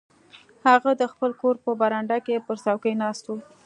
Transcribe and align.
هغه 0.67 0.91
د 1.01 1.03
خپل 1.11 1.31
کور 1.41 1.55
په 1.65 1.71
برنډه 1.79 2.17
کې 2.25 2.43
پر 2.45 2.55
څوکۍ 2.63 2.93
ناست 3.01 3.23
و. 3.29 3.33